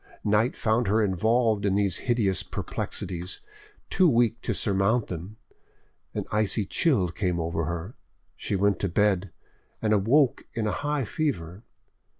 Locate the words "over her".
7.39-7.95